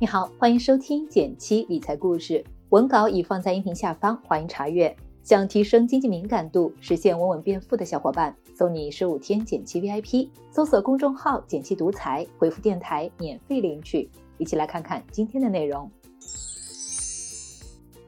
[0.00, 4.96] 你好，欢迎收听减七理财故事，文稿已放在音频下方，欢迎查阅。
[5.22, 14.08] 想提升经济敏感度，实现稳稳变富的小伙伴，送你十五天减七 VIP，搜索公众号“减七独裁，回复“电台”免费领取。
[14.38, 15.90] 一起来看看今天的内容。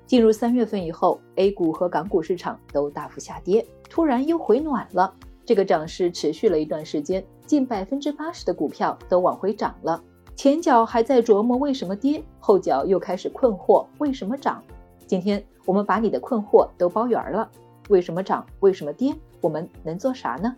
[0.06, 5.14] 进入三月份以后，A 股和港股市场都大幅下跌，突然又回暖了。
[5.45, 10.02] 这个涨势持续了一段时间，近百分之八十的股票都往回涨了。
[10.34, 14.62] 前脚还在琢磨为什么跌，后脚又开始困惑为什么涨。
[15.06, 17.48] 今天我们把你的困惑都包圆了，
[17.90, 18.45] 为什么涨？
[18.60, 19.14] 为什么跌？
[19.40, 20.54] 我们能做啥呢？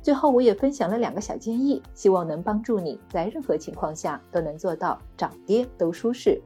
[0.00, 6.40] 最后我也分享了两个小建议，希望能帮助你在任何情况下都能做到涨跌都舒适。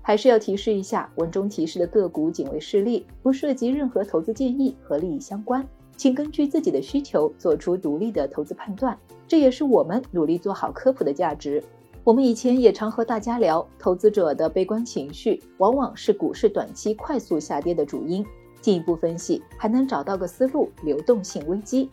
[0.00, 5.66] 还是要提示一下，文中提示的个股仅为示例，不涉及任何投资建议和利益相关，
[5.96, 8.96] 请根据自己的需求做出独立的投资判断。
[9.26, 11.62] 这也是我们努力做好科普的价值。
[12.02, 18.24] 我们以前也常和大家聊，投资者的悲观情绪往往是股市短期快速下跌的主因。
[18.62, 21.90] 进一步分析，还能找到个思路：流动性危机。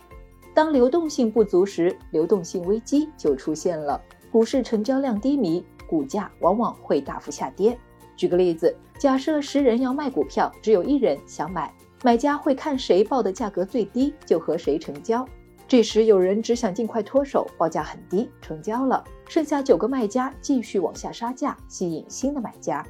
[0.54, 4.02] 当流动性不足时，流动性危机就出现了。
[4.31, 7.78] 股市成交量低迷，股价往往会大幅下跌。
[8.16, 15.26] 举个例子，假设十人要卖股票，只有一人想买，买家会看谁报的价格最低，就和谁成交。
[15.68, 22.82] 这时有人只想尽快脱手，报价很低，成交了，剩下九个卖家继续往下杀价，吸引新的买家，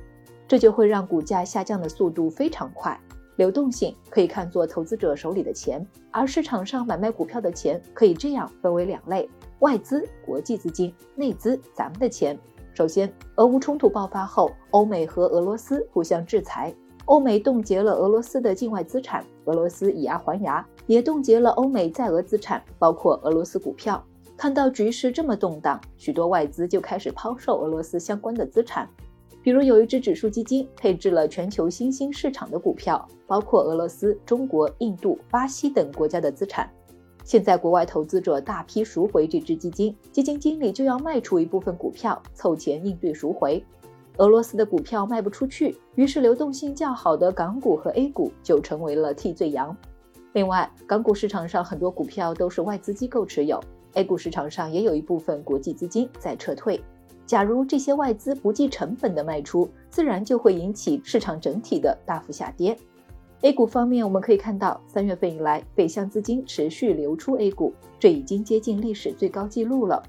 [0.47, 2.95] 这就会让股价下降的速度非常快。
[3.38, 9.28] 流动性可以看作投资者手里的钱，而市场上买卖股票的钱可以这样分为两类：
[9.59, 12.38] 外资、国际资金；内资，咱们的钱。
[12.75, 16.72] 首先，俄乌冲突爆发后，欧美和俄罗斯互相制裁，
[17.08, 24.03] 欧美冻结了俄罗斯的境外资产，俄罗斯以牙还牙，也冻结了欧美在俄资产，包括俄罗斯股票。
[24.36, 28.89] 看到局势这么动荡，许多外资就开始抛售俄罗斯相关的资产，
[29.41, 36.69] 比如有一只指数基金配置了全球新兴市场的股票，包括俄罗斯、中国、印度、巴西等国家的资产。
[37.24, 43.63] 现在国外投资者大批赎回这只基金，基金经理就要卖出一部分股票凑钱应对赎回。
[44.17, 49.75] 俄罗斯的股票卖不出去，于是流动性较好的港股和 A 股就成为了替罪羊。
[50.33, 53.59] 另外，港股市场上很多股票都是外资机构持有
[53.94, 56.83] ，A 股市场上也有一部分国际资金在撤退。
[57.27, 62.75] 假如这些外资不计成本的卖出，自然就会引起市场整体的大幅下跌。
[63.41, 70.01] A 股方面，我们可以看到，三月份以来，北向资金持续流出 A 股，这已经接近历史最高纪录了。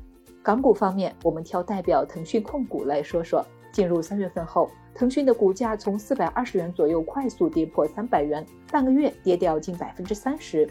[0.43, 3.45] 港股方面，我们挑代表腾讯控股来说说。
[3.73, 10.69] 进入三月份后，腾讯的股价从四百二十元左右快速跌破三百元，半个月跌掉近百分之三十。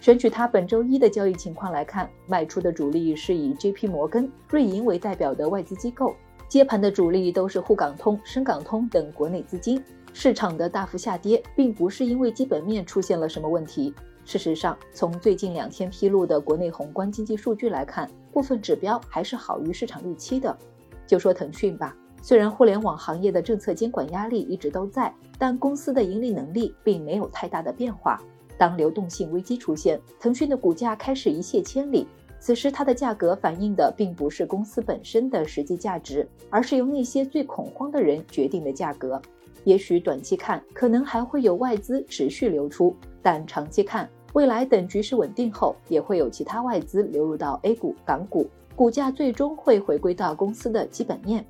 [0.00, 6.14] 选取它本周一的交易情况来看，卖出的主力是以 JP 摩根、瑞银为代表的外资机构，
[6.46, 9.82] 接盘的主力都是沪港通、深港通等国内资金。
[10.12, 13.92] 市场的大幅下跌，并不是因为基本面出现了什么问题。
[14.24, 20.56] 事实上，从最近两天披露的国内宏观经济数据来看，部分指标还是好于市场预期的。
[21.06, 21.96] 就说腾讯吧，
[22.26, 28.18] 虽然互联网行业的政策监管压力一直都在，但公司的盈利能力并没有太大的变化。
[28.56, 32.06] 当流动性危机出现，腾讯的股价开始一泻千里。
[32.40, 39.20] 此时，它的价格反映的并不是公司本身的实际价值，而是由那些最恐慌的人决定的价格。
[39.64, 51.44] 也许短期看可能还会有外资持续流出，但长期看，未来等局势稳定后，也会有其他外资流入到 A 股、港股，股价最终会回归到公司的基本面。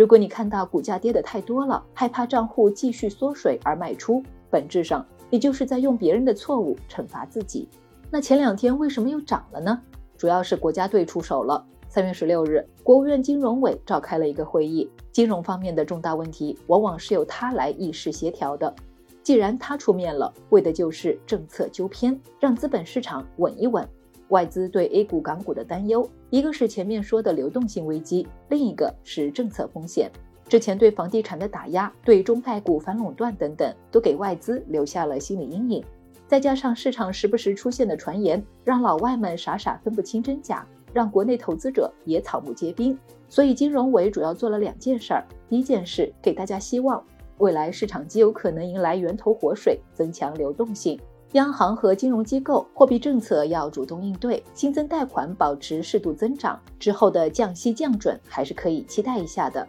[0.00, 7.68] 如果你看到股价跌得太多了，害怕账户继续缩水而卖出，本质上你就是在用别人的错误惩罚自己。
[8.10, 9.78] 那前两天为什么又涨了呢？
[10.16, 11.62] 主要是国家队出手了。
[11.86, 18.74] 三月十六日，国务院金融委召开了一个会议，金融方面的重大问题往往是由他来议事协调的。
[19.22, 23.86] 既然他出面了，为的就是政策纠偏，让资本市场稳一稳。
[24.30, 30.10] 外资对 A 股、港股的担忧，一个是前面说的流动性危机，另一个是政策风险。
[30.48, 35.84] 之前对房地产的打压，对中概股反垄断等等，都给外资留下了心理阴影。
[36.26, 40.66] 再加上市场时不时出现的传言，让老外们傻傻分不清真假。
[40.92, 45.24] 让国内投资者也草木皆兵，所以金融委主要做了两件事儿。
[45.48, 47.00] 第一件事，给大家希望，
[47.38, 50.98] 未来市场极有可能迎来源头活水，增强流动性。
[51.34, 59.64] 央行和金融机构货币政策要主动应对，新增贷款保持适度增长，之后的降息降准还是可以期待一下的。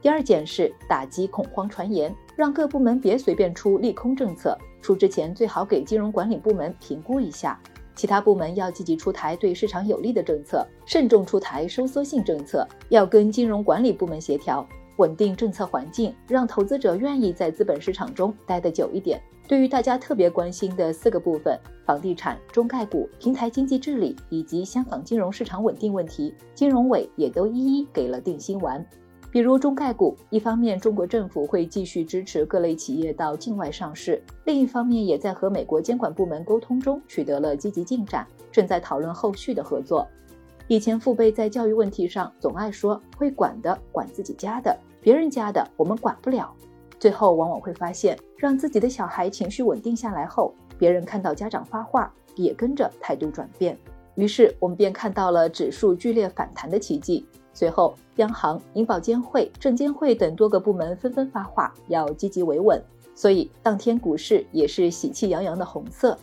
[0.00, 7.58] 第二件事，打击恐慌传言，让各部门别随便出利空政策，出之前最好给金融管理部门评估一下。
[7.96, 14.64] 其他部门要积极出台对市场有利的政策，慎重出台收缩性政策，要跟金融管理部门协调。
[15.02, 19.20] 稳定政策环境，让投资者愿意在资本市场中待得久一点。
[19.48, 28.86] 对于大家特别关心的四个部分——房地产、中概股、平台经济治理以及香港金融市场稳定问题，金融委也都一一给了定心丸。
[29.32, 40.06] 比如中概股，一方面中国政府会继续支持各类企业到境外上市，另一方面也在和美国监管部门沟通中取得了积极进展，正在讨论后续的合作。
[40.68, 46.54] 以前父辈在教育问题上总爱说会管的管自己家的，别人家的我们管不了。
[46.98, 53.76] 最后往往会发现，让自己的小孩情绪稳定下来后，别人看到家长发话也跟着态度转变，
[54.14, 57.26] 于是我们便看到了指数剧烈反弹的奇迹。
[57.52, 62.80] 随后，央行、银保监会、证监会等多个部门纷纷发话，要积极维稳，
[63.14, 66.16] 所以当天股市也是喜气洋洋的红色。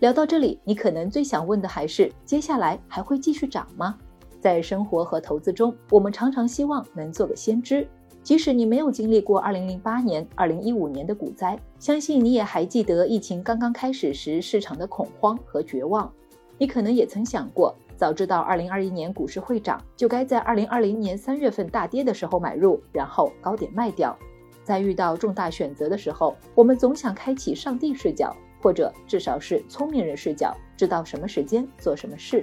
[0.00, 3.96] 聊到这里，你可能最想问的还是接下来还会继续涨吗？
[4.40, 7.86] 在生活和投资中，我们常常希望能做个先知，
[8.22, 16.10] 即使你没有经历过2008年、2015年的股灾，相信你也还记得疫情刚刚开始时市场的恐慌和绝望。
[16.56, 17.74] 你可能也曾想过。
[17.96, 24.16] 早知道二零二一年股市会涨，就该在二零二零年三月份大跌的时候买入，然后高点卖掉。
[24.64, 32.42] 在遇到重大选择的时候，我们总想开启上帝视角，或者至少是聪明人视角，知道什么时间做什么事。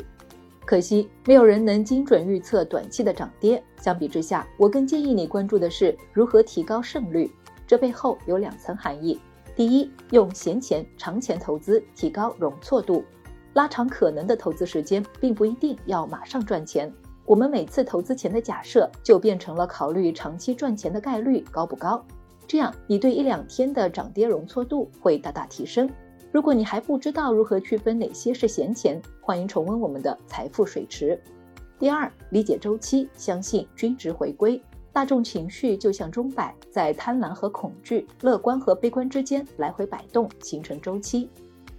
[0.70, 3.64] 可惜没有人能精准预测短期的涨跌。
[3.82, 7.28] 相比之下，我更建议你关注的是如何提高胜率。
[7.66, 9.20] 这背后有两层含义：
[9.56, 13.04] 第一，用闲钱长钱投资，提高容错度。
[13.54, 16.94] 拉长可能的投资时间，并不一定要马上赚钱。
[17.26, 22.06] 我们每次投资前的假设，就变成了考虑长期赚钱的概率高不高。
[22.46, 25.90] 这样，你对一两天的涨跌容错度会大大提升。
[26.32, 31.20] 如果你还不知道如何区分哪些是闲钱，欢迎重温我们的财富水池。
[31.80, 34.62] 第二，理解周期，相信均值回归。
[34.94, 41.28] 大众情绪就像钟摆，在贪婪和恐惧、乐观和悲观之间来回摆动，形成周期。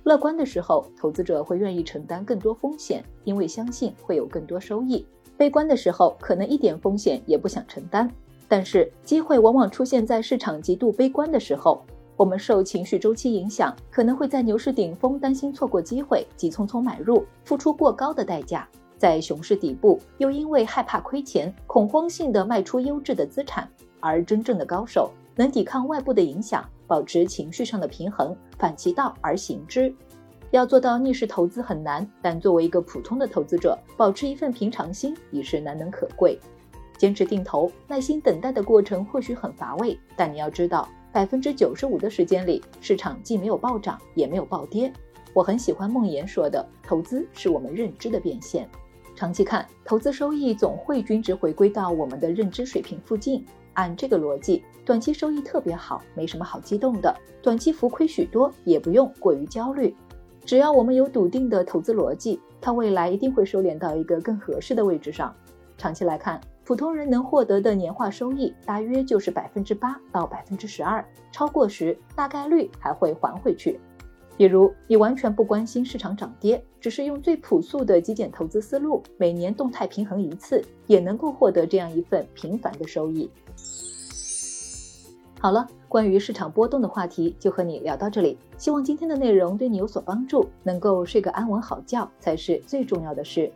[0.02, 5.04] 乐观的时候，投资者会愿意承担更多风险，因为相信会有更多收益；
[5.36, 8.10] 悲观的时候，可能一点风险也不想承担。
[8.48, 11.84] 但是，机会往往出现在市场极度悲观的时候。
[12.20, 18.60] 我们受情绪周期影响，可能会在牛市顶峰担心错过机会，急匆匆买入，付出过高的代价；
[18.98, 23.66] 在熊市底部，又因为害怕亏钱，恐慌性的卖出优质的资产。
[24.00, 26.62] 而真正的高手能抵抗外部的影响。
[26.86, 29.90] 保持情绪上的平衡，反其道而行之。
[30.50, 36.38] 要做到逆势投资很难，但作为一个普通的投资者，保持一份平常心已是难能可贵。
[36.98, 44.92] 坚持定投，耐心等待的过程或许很乏味，但你要知道，百分之九十五的时间里，市场既没有暴涨，也没有暴跌。
[45.34, 48.68] 我很喜欢梦岩说的：“投资是我们认知的变现。”
[49.16, 53.44] 长期看，投资收益总会均值回归到我们的认知水平附近。
[53.74, 59.94] 按这个逻辑，短期收益特别好，没什么好激动的；短期浮亏许多，也不用过于焦虑。
[60.44, 65.34] 只要我们有笃定的投资逻辑，它未来一定会收敛到一个更合适的位置上。
[65.78, 73.80] 长期来看，普通人能获得的年化收益大约就是百分之八到百分之十二，超过时大概率还会还回去。
[74.36, 83.28] 比如，你完全不关心市场涨跌，只是用最朴素的极简投资思路，每年动态平衡一次，也能够获得这样一份平凡的收益。
[85.40, 93.50] 好了，关于市场波动的话题就和你聊到这里，希望今天的内容对你有所帮助，能够睡个安稳好觉才是最重要的事。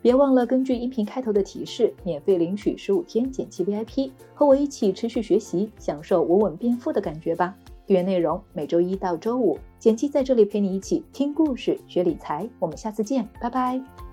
[0.00, 7.54] 别忘了根据音频开头的提示，免费领取十五天剪辑 VIP，和我一起持续学习，享受稳稳变富的感觉吧。
[7.86, 12.48] 订阅内容每周一到周五，简七在这里陪你一起听故事、学理财。
[12.58, 14.07] 我们下次见，拜拜。